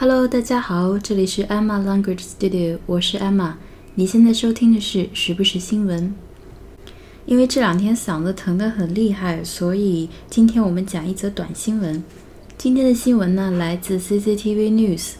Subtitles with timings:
[0.00, 3.54] Hello，大家好，这里是 Emma Language Studio，我是 Emma。
[3.96, 6.14] 你现在收听的是时不时新闻。
[7.26, 12.00] 因为这两天嗓子疼得很厉害，所以今天我们讲一则短新闻。
[12.56, 15.14] 今天的新闻呢，来自 CCTV News。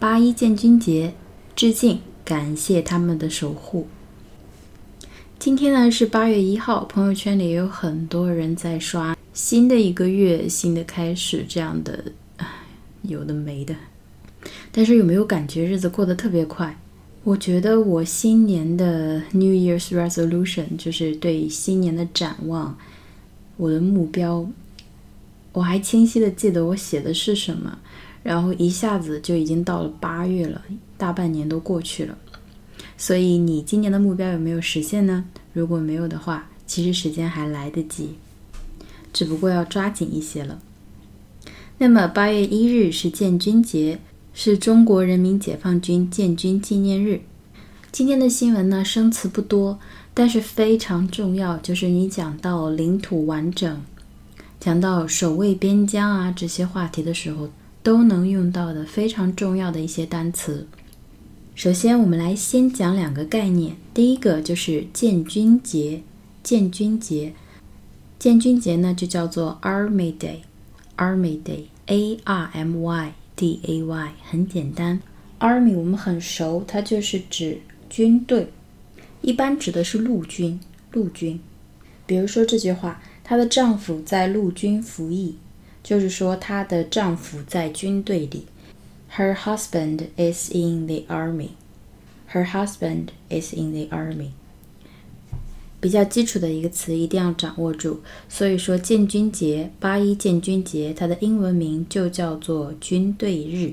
[0.00, 1.14] 八一建军节，
[1.54, 3.86] 致敬，感谢他们的守护。
[5.38, 12.06] 今天呢是八月一号，朋友圈里有很多人在刷新的一个月，新的开始这样的，
[13.02, 13.76] 有的没的。
[14.72, 16.78] 但是有没有感觉日子过得特别快？
[17.22, 22.78] 我觉得我新年的 New Year's Resolution 就是对新年的展望，
[23.58, 24.48] 我的目标，
[25.52, 27.78] 我还清晰的记得我写的是什么，
[28.22, 30.62] 然后一下子就已经到了八月了，
[30.96, 32.16] 大半年都过去了。
[32.96, 35.26] 所以你今年的目标有没有实现呢？
[35.52, 38.14] 如果没有的话，其实时间还来得及，
[39.12, 40.58] 只不过要抓紧一些了。
[41.76, 43.98] 那么八月一日是建军节。
[44.32, 47.22] 是中国人民解放军建军纪念日。
[47.92, 49.78] 今天的新闻呢，生词不多，
[50.14, 51.56] 但是非常重要。
[51.58, 53.82] 就是你讲到领土完整，
[54.60, 57.50] 讲到守卫边疆啊这些话题的时候，
[57.82, 60.66] 都能用到的非常重要的一些单词。
[61.56, 63.76] 首先，我们来先讲两个概念。
[63.92, 66.02] 第一个就是建军节，
[66.44, 67.34] 建军节，
[68.18, 73.14] 建军节呢就叫做 Army Day，Army Day，A R M Y。
[73.40, 75.00] D A Y 很简单
[75.38, 78.48] ，Army 我们很熟，它就是指军队，
[79.22, 80.60] 一般指的是陆军。
[80.92, 81.40] 陆军，
[82.04, 85.36] 比如说这句话，她的丈夫在陆军服役，
[85.82, 88.44] 就是说她的丈夫在军队里。
[89.16, 91.52] Her husband is in the army.
[92.34, 94.32] Her husband is in the army.
[95.80, 103.72] 比较基础的一个词一定要掌握住，所以说建军节，八一建军节，它的英文名就叫做军队日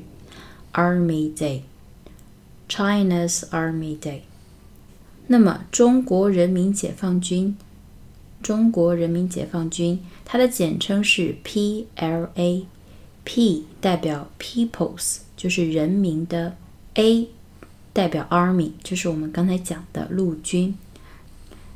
[0.73, 4.21] ，Army Day，China's Army Day。
[5.27, 7.57] 那么中国人民解放军，
[8.41, 16.55] 中国人民解放军，它的简称是 PLA，P 代表 People's，就是人民的
[16.93, 17.27] ，A
[17.91, 20.73] 代表 Army，就是我们刚才讲的陆军。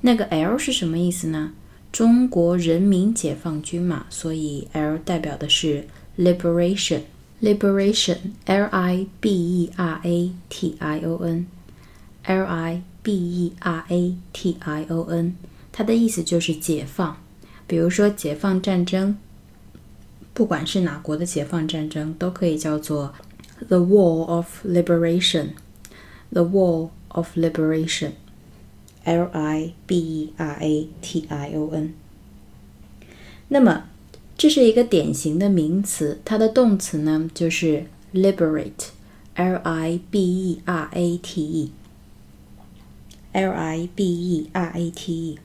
[0.01, 1.51] 那个 L 是什么意思呢？
[1.91, 5.85] 中国人民解放军嘛，所以 L 代表的是
[6.17, 14.16] liberation，liberation，L I B E R A T I O N，L I B E R A
[14.31, 15.35] T I O N，
[15.72, 17.17] 它的意思就是解放。
[17.67, 19.17] 比如说解放战争，
[20.34, 23.13] 不管是哪国的解放战争，都可以叫做
[23.67, 28.11] the war of liberation，the war of liberation。
[29.03, 31.94] L I B E R A T I O N。
[33.47, 33.85] 那么，
[34.38, 41.41] 这是一个典型的名词，它的动词呢就是 liberate，L I B E R A T
[43.34, 45.40] E，L I B E R A T E。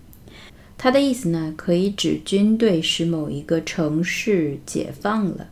[0.79, 5.49] 它的意思呢可以指军队使某一个城市解放了。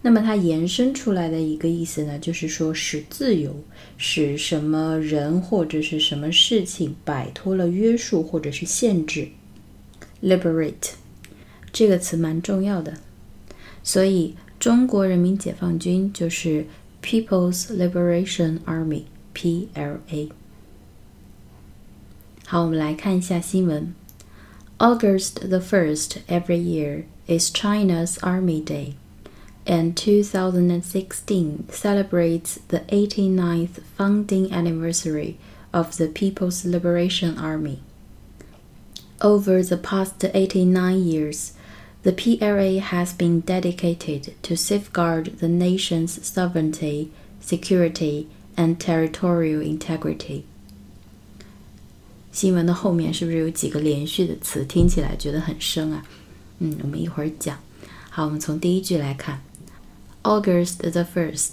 [0.00, 3.64] 那么它延伸出来的一个意思呢，就是说使自由，
[3.96, 9.28] 使什么人或者是什么事情摆脱了约束或者是限制。
[10.22, 10.92] liberate
[11.72, 12.94] 这个词蛮重要的，
[13.82, 16.66] 所以中国人民解放军就是
[17.02, 20.30] People's Liberation Army（PLA）。
[22.46, 23.94] 好，我们来看一下新闻。
[24.78, 28.94] August the first every year is China's Army Day
[29.67, 35.37] and 2016 celebrates the 89th founding anniversary
[35.71, 37.79] of the People's Liberation Army.
[39.21, 41.53] Over the past 89 years,
[42.03, 47.09] the PLA has been dedicated to safeguard the nation's sovereignty,
[47.39, 48.27] security,
[48.57, 50.43] and territorial integrity.
[52.33, 54.65] 新闻的后面是不是有几个连续的词？
[54.65, 56.05] 听起来觉得很生啊。
[56.59, 57.57] 嗯，我们一会儿讲。
[58.09, 59.41] 好，我们从第一句来看。
[60.28, 61.52] August the first，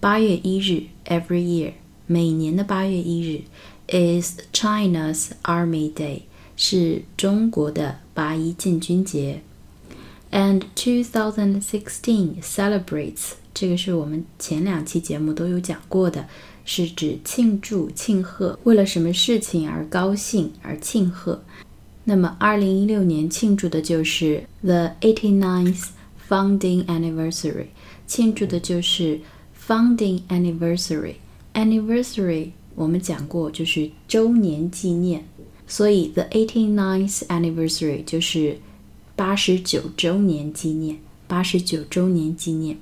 [0.00, 1.74] 八月一日，every year，
[2.08, 3.42] 每年的八月一日
[3.86, 6.22] ，is China's Army Day，
[6.56, 9.42] 是中国的八一建军节。
[10.32, 16.26] And 2016 celebrates，这个是我们前两期节目都有讲过的，
[16.64, 21.44] 是指庆祝、庆贺，为了什么事情而高兴而庆贺。
[22.02, 25.90] 那么，二零一六年庆祝的就是 the eighty ninth
[26.28, 27.66] founding anniversary。
[28.10, 29.20] 庆祝的就是
[29.56, 31.14] founding anniversary。
[31.54, 35.22] anniversary 我们讲过就是周年纪念，
[35.68, 38.58] 所以 the eighty ninth anniversary 就是
[39.14, 40.98] 八十九周年纪念。
[41.28, 42.76] 八十九周年纪念，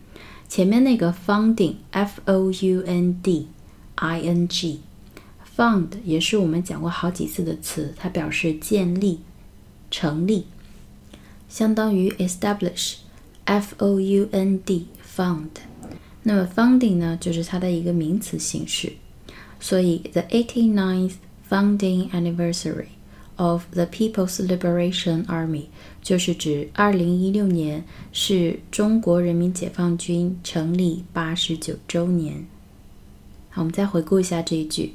[0.49, 3.49] 前面那个 founding，f o u n d
[3.97, 9.21] i n g，found 也是我们讲过好几次的词，它表示建立、
[9.91, 10.45] 成立，
[11.51, 12.95] 相当于 establish。
[13.45, 14.87] f o u n d
[15.18, 15.50] d，found。
[16.24, 18.94] 那么 founding 呢，就是它的一个名词形式，
[19.60, 21.14] 所以 the eighty ninth
[21.50, 25.66] founding anniversary。of the People's Liberation Army，
[26.04, 32.46] 就是指二零一六年是中国人民解放军成立八十九周年。
[33.50, 34.94] 好，我们再回顾一下这一句：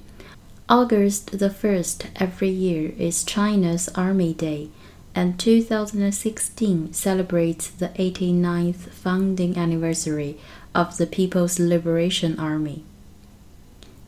[0.68, 4.68] August the first every year is China's Army Day,
[5.14, 10.36] and 2016 celebrates the 89th founding anniversary
[10.74, 12.82] of the People's Liberation Army.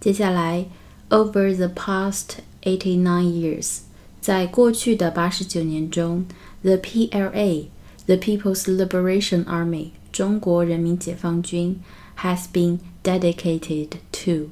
[0.00, 0.66] 接下来，
[1.08, 3.80] Over the past 89 years。
[4.20, 6.26] 在过去的八十九年中，
[6.62, 11.80] the PLA，the People's Liberation Army，中国人民解放军，
[12.18, 14.50] has been dedicated to。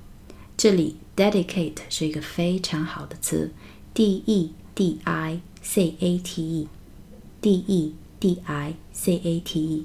[0.57, 3.53] 这里 dedicate 是一个非常好的词，
[3.95, 9.85] d e d i c a t e，d e d i c a t e。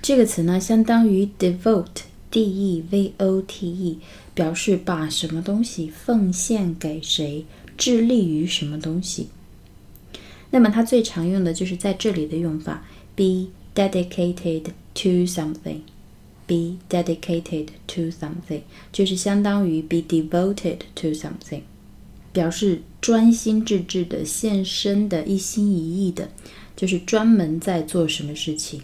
[0.00, 3.98] 这个词呢，相当于 devote，d e v o t e，
[4.34, 7.44] 表示把什么东西奉献给谁。
[7.78, 9.28] 致力于什么东西？
[10.50, 12.84] 那么它最常用的就是在这里的用法，
[13.16, 14.64] be dedicated
[14.94, 18.62] to something。be dedicated to something
[18.92, 21.62] 就是相当于 be devoted to something，
[22.31, 26.29] 表示专心致志的、献身的、一心一意的，
[26.75, 28.81] 就是专门在做什么事情，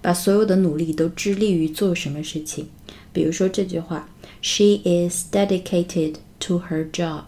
[0.00, 2.68] 把所有的努力都致力于做什么事情。
[3.12, 4.08] 比如说这句话
[4.42, 7.24] ：She is dedicated to her job。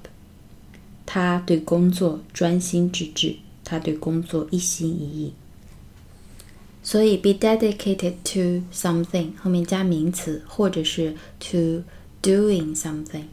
[1.07, 5.33] 她对工作专心致志，她对工作一心一意。
[6.83, 11.83] 所以，be dedicated to something 后面加名词，或者是 to
[12.23, 13.25] doing something。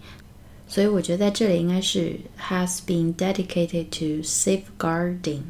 [0.66, 5.42] 所以，我觉得在这里应该是 has been dedicated to safeguarding。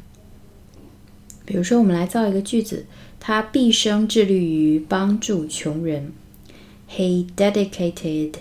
[1.45, 2.85] 比如说，我们来造一个句子：
[3.19, 6.11] 他毕生致力于帮助穷人。
[6.89, 8.33] He dedicated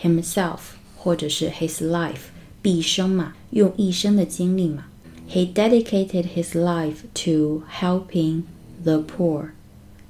[0.00, 0.58] himself，
[0.96, 2.30] 或者是 his life。
[2.62, 4.86] 毕生嘛，用一生的精力嘛。
[5.30, 8.42] He dedicated his life to helping
[8.82, 9.50] the poor,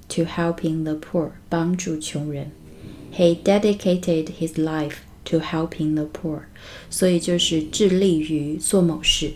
[0.08, 2.50] to helping the poor，帮助穷人。
[3.12, 6.43] He dedicated his life to helping the poor，
[6.89, 9.33] 所以就是致力于做某事。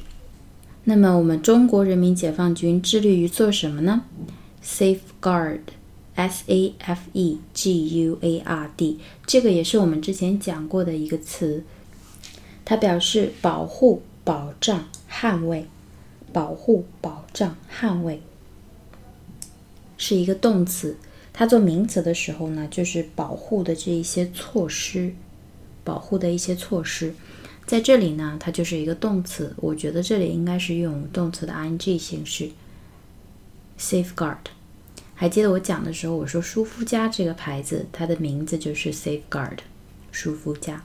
[0.85, 4.03] 那么我们中国人民解放军致力于做什么呢
[4.63, 11.63] ？Safeguard，S A F E G U A R D，这个也是我们之前讲过的一个词。
[12.65, 15.65] 它表示保护、保障、捍卫，
[16.31, 18.21] 保护、保障、捍卫，
[19.97, 20.97] 是一个动词。
[21.33, 25.13] 它做名词的时候呢，就是保护的这一些措施，
[25.83, 27.13] 保护的一些措施。
[27.65, 29.53] 在这里呢，它就是一个动词。
[29.57, 32.49] 我觉得这里应该是用动词的 ing 形式。
[33.79, 34.37] Safeguard，
[35.15, 39.59] 还记得我讲的时候，我说舒肤佳这个牌子，它的名字就是 Safeguard，
[40.11, 40.83] 舒肤佳。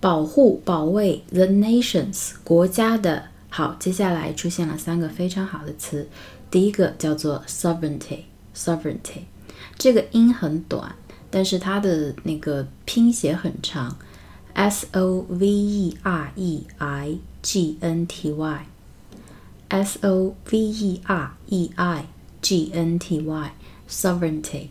[0.00, 6.08] 保护、保卫 the nations 国家的好，接下来出现了三个非常好的词。
[6.50, 9.22] 第一个叫做 sovereignty，sovereignty
[9.76, 10.94] 这个音很短，
[11.32, 13.96] 但是它的那个拼写很长
[14.52, 21.70] ，s o v e r e i g n t y，s o v e r e
[21.74, 22.04] i
[22.40, 24.68] g n t y，sovereignty。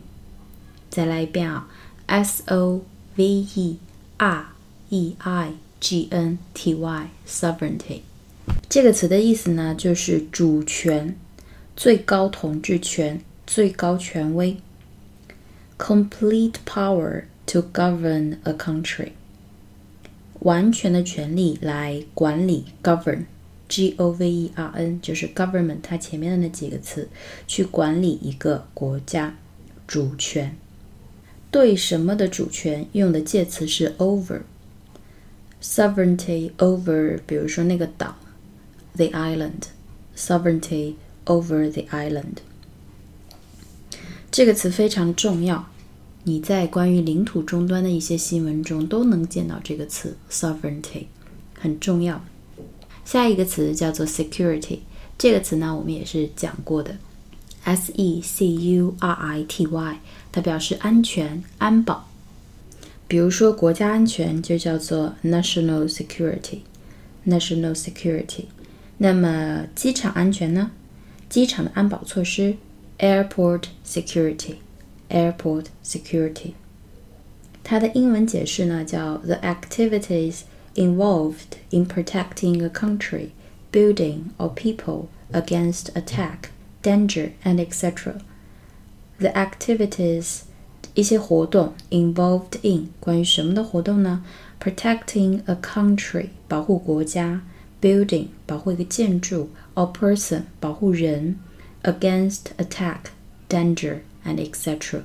[0.89, 1.67] 再来一遍啊
[2.05, 2.81] ，s o
[3.15, 3.79] v e
[4.17, 4.45] r
[4.89, 8.01] E I G N T Y，sovereignty
[8.69, 11.17] 这个词的意思呢，就是主权、
[11.75, 14.57] 最高统治权、最高权威。
[15.80, 19.12] Complete power to govern a country，
[20.40, 27.10] 完全的权利来管理 govern，G O V E R N 就是 government 它前面的那几个词，
[27.46, 29.36] 去管理一个国家，
[29.86, 30.56] 主权。
[31.50, 38.16] 对什么的主权用的介词是 over。sovereignty over，比如说那个岛，
[38.94, 40.94] the island，sovereignty
[41.24, 42.38] over the island。
[44.31, 45.67] 这个词非常重要，
[46.23, 51.07] 你在关于领土终端的一些新闻中都能见到这个词 sovereignty，
[51.59, 52.23] 很重要。
[53.03, 54.79] 下一个词叫做 security，
[55.17, 56.95] 这个词呢我们也是讲过的
[57.65, 59.99] ，s e c u r i t y，
[60.31, 62.07] 它表示安全、安保。
[63.09, 68.45] 比如说，国家安全就叫做 national security，national security。
[68.97, 70.71] 那么，机场安全呢？
[71.27, 72.55] 机场的安保措施
[73.00, 74.56] airport security，
[75.08, 76.52] airport security。
[77.62, 80.42] 它的英文解释呢叫 The activities
[80.74, 83.30] involved in protecting a country,
[83.72, 86.50] building or people against attack,
[86.82, 88.20] danger, and etc.
[89.18, 90.42] The activities
[90.94, 94.24] 一些活动 involved in 关于什么的活动呢？
[94.60, 97.42] Protecting a country 保护国家，
[97.80, 101.38] building 保护一个建筑，or person 保护人
[101.83, 103.11] ，against attack,
[103.49, 105.01] danger and etc.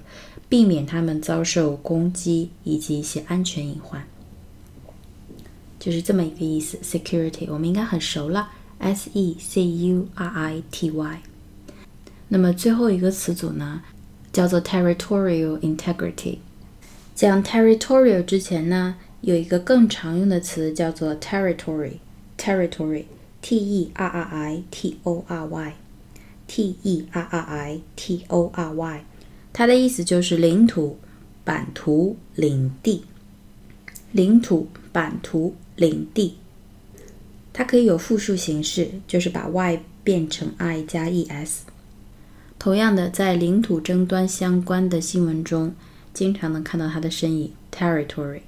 [0.49, 4.05] 避免他们遭受攻击以及一些安全隐患，
[5.81, 6.79] 就是这么一个意思。
[6.83, 11.23] Security 我们应该很熟了，S E C U R I T Y。
[12.29, 13.83] 那么最后一个词组呢，
[14.33, 16.39] 叫做 territorial integrity。
[17.15, 25.73] 讲 territorial 之前呢，有一个更常用的词叫做 territory，territory，t e r r i t o r y
[26.47, 29.05] T e r r i t o r y，。
[29.53, 30.99] 它的意思就是领土、
[31.45, 33.05] 版图、领地。
[34.13, 36.37] 领土、版图、领地，
[37.53, 41.59] 它可以有复数形式，就是把 y 变成 i 加 es。
[42.59, 45.75] 同样的，在领土争端相关的新闻中，
[46.15, 48.41] 经常能看到它的身影 territory。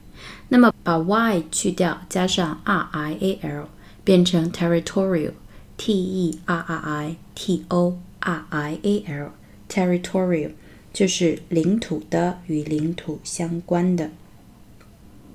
[0.48, 3.68] 那么把 y 去掉，加上 r i a l，
[4.04, 5.32] 变成 territorial
[5.78, 9.30] T E R R I T O R I A L,
[9.70, 10.50] territorial，。
[10.90, 14.10] 就是领土的与领土相关的。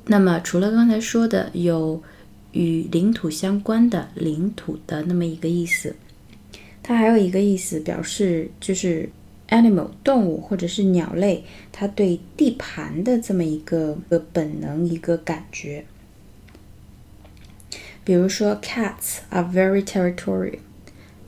[0.08, 2.02] 那么除了刚才说的有
[2.52, 5.96] 与领土相关的领土的那么一个意思，
[6.82, 9.08] 它还有一个意思表示就是
[9.48, 15.86] animal 动物或者是鸟类，它对地盘的这么一个个本能一个感觉。
[18.04, 20.60] 比如说，cats are very territorial。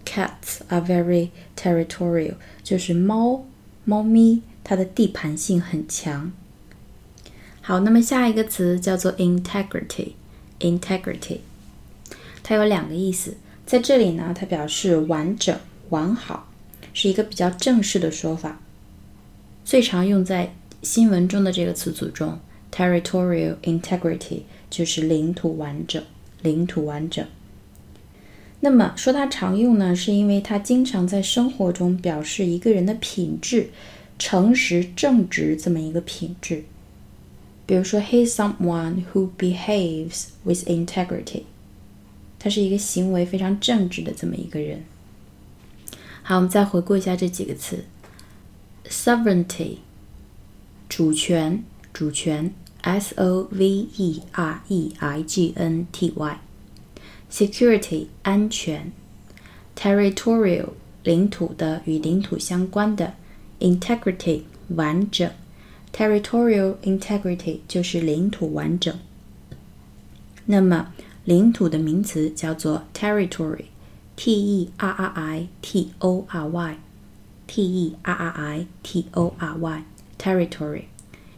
[0.05, 3.45] cats are very territorial，就是猫。
[3.87, 6.31] 猫咪它的地盘性很强。
[7.61, 10.13] 好，那么下一个词叫做 integrity。
[10.59, 11.39] integrity，
[12.41, 15.55] 它有两个意思，在这里呢，它表示完整、
[15.89, 16.51] 完好，
[16.93, 18.59] 是一个比较正式的说法。
[19.63, 22.39] 最常用在新闻中的这个词组中
[22.71, 26.01] ，territorial integrity 就是领土完整，
[26.45, 27.25] 领土完整。
[28.61, 33.69] 那么说它常用呢，是因为它经常在生活中表示一个人的品质，
[34.17, 36.63] 诚实正直这么一个品质。
[37.65, 41.43] 比如说，he's someone who behaves with integrity。
[42.39, 44.83] 他是一个行为非常正直的这么一个人。
[46.21, 47.85] 好，我们再回顾一下这几个词
[48.87, 49.77] ：sovereignty，
[50.87, 52.53] 主权，主权
[52.84, 58.92] ，s o v e r e i g n t y。security 安全，
[59.76, 60.70] territorial
[61.04, 63.14] 领土的与领土相关的，
[63.60, 64.42] integrity
[64.74, 65.30] 完整，
[65.94, 68.92] territorial integrity 就是领土完整。
[70.46, 70.92] 那么
[71.24, 79.34] 领土的名词叫做 territory，t e r r i t o r y，t e r r i t o
[79.38, 80.84] r y，territory。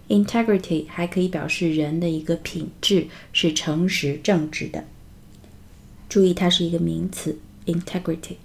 [0.09, 4.85] integrity 还可以表示人的一个品质是诚实正直的。
[6.09, 8.37] 注意，它是一个名词，integrity。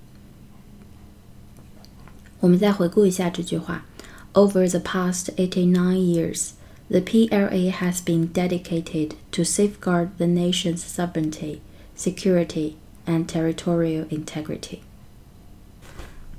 [2.39, 3.85] 我们再回顾一下这句话：
[4.33, 6.51] Over the past eighty-nine years,
[6.89, 11.59] the PLA has been dedicated to safeguard the nation's sovereignty,
[11.97, 12.73] security,
[13.05, 14.79] and territorial integrity。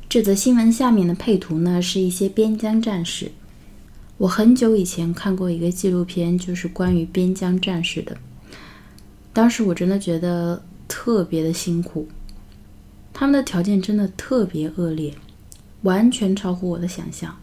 [0.08, 3.32] 这则新闻下面的配图呢，是一些边疆战士。
[4.17, 8.17] 我很久以前看过一个纪录片，就是关于边疆战士的。
[9.31, 10.63] 当时我真的觉得。
[10.85, 12.07] 特别的辛苦，
[13.13, 15.15] 他们的条件真的特别恶劣，
[15.81, 17.35] 完全超乎我的想象。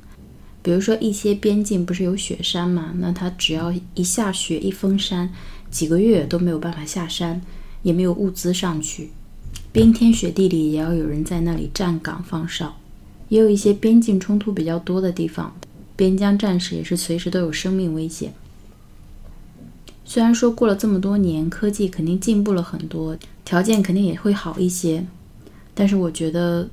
[0.62, 2.92] 比如说，一些边境不是有雪山嘛？
[2.98, 5.32] 那他只要一下雪一封山，
[5.68, 7.40] 几个月都没有办法下山，
[7.82, 9.10] 也没有物资上去，
[9.72, 12.76] 冰天雪地里也要有人在那里站岗放哨。
[13.30, 15.56] 也有一些边境冲突比较多的地方，
[16.00, 18.32] 边疆战士也是随时都有生命危险。
[20.06, 25.04] 虽然说过了这么多年，科技肯定进步了很多，条件肯定也会好一些，
[25.74, 26.70] 但是我觉得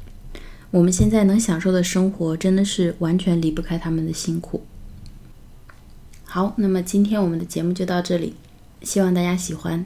[0.71, 4.63] 我们现在能享受的生活真的是完全离不开他们的辛苦。
[6.23, 8.33] 好，那么今天我们的节目就到这里，
[8.81, 9.85] 希望大家喜欢。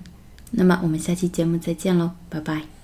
[0.51, 2.80] 那么我们下期节目再见喽，拜拜。